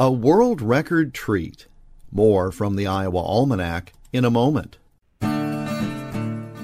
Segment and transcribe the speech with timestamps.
[0.00, 1.66] A world record treat.
[2.10, 4.78] More from the Iowa Almanac in a moment.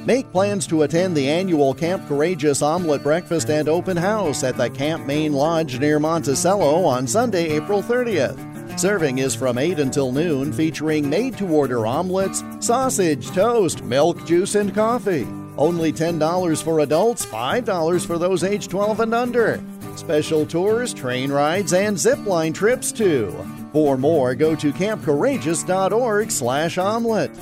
[0.07, 4.71] Make plans to attend the annual Camp Courageous Omelet Breakfast and Open House at the
[4.71, 8.81] Camp Main Lodge near Monticello on Sunday, April 30th.
[8.81, 14.55] Serving is from 8 until noon, featuring made to order omelets, sausage, toast, milk, juice,
[14.55, 15.27] and coffee.
[15.59, 19.63] Only $10 for adults, $5 for those age 12 and under.
[19.99, 23.35] Special tours, train rides, and zip line trips too.
[23.73, 27.33] For more, go to campcourageous.org slash omelet.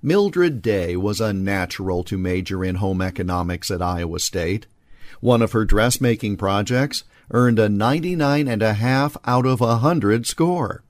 [0.00, 4.66] Mildred Day was a natural to major in home economics at Iowa State.
[5.20, 10.84] One of her dressmaking projects earned a 99.5 out of a 100 score.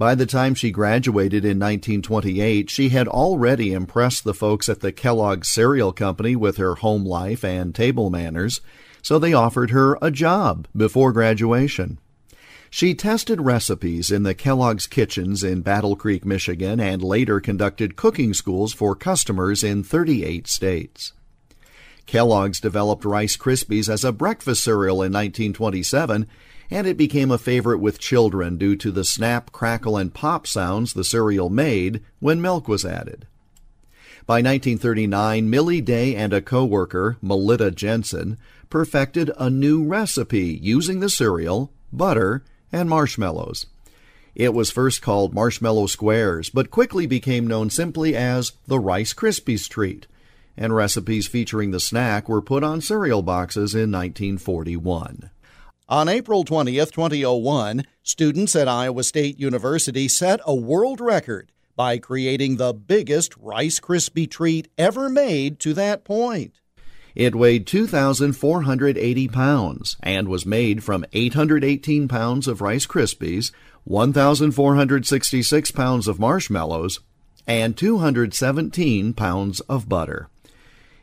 [0.00, 4.92] By the time she graduated in 1928, she had already impressed the folks at the
[4.92, 8.62] Kellogg Cereal Company with her home life and table manners,
[9.02, 11.98] so they offered her a job before graduation.
[12.70, 18.32] She tested recipes in the Kellogg's kitchens in Battle Creek, Michigan, and later conducted cooking
[18.32, 21.12] schools for customers in 38 states.
[22.10, 26.26] Kellogg's developed Rice Krispies as a breakfast cereal in 1927,
[26.68, 30.92] and it became a favorite with children due to the snap, crackle, and pop sounds
[30.92, 33.28] the cereal made when milk was added.
[34.26, 37.16] By 1939, Millie Day and a coworker,
[37.76, 43.66] Jensen, perfected a new recipe using the cereal, butter, and marshmallows.
[44.34, 49.68] It was first called Marshmallow Squares, but quickly became known simply as the Rice Krispies
[49.68, 50.08] treat,
[50.56, 55.30] and recipes featuring the snack were put on cereal boxes in 1941.
[55.88, 62.56] On April 20, 2001, students at Iowa State University set a world record by creating
[62.56, 66.60] the biggest Rice Krispie treat ever made to that point.
[67.14, 73.50] It weighed 2,480 pounds and was made from 818 pounds of Rice Krispies,
[73.84, 77.00] 1,466 pounds of marshmallows,
[77.46, 80.28] and 217 pounds of butter.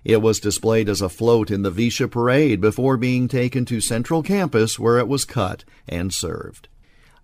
[0.07, 4.23] It was displayed as a float in the VEISHEA Parade before being taken to Central
[4.23, 6.69] Campus where it was cut and served.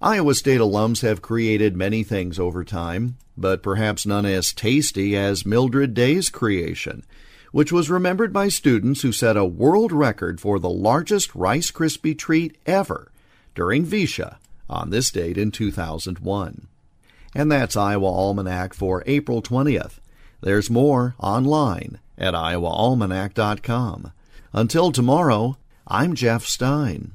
[0.02, 5.46] Iowa State alums have created many things over time, but perhaps none as tasty as
[5.46, 7.06] Mildred Day's creation
[7.54, 12.18] which was remembered by students who set a world record for the largest Rice Krispie
[12.18, 13.12] treat ever
[13.54, 16.68] during VEISHEA on this date in 2001.
[17.34, 20.00] And that's Iowa Almanac for April 20th.
[20.42, 24.14] There's more online at iowaalmanac.com.
[24.54, 25.58] Until tomorrow,
[25.88, 27.12] I'm Jeff Stein.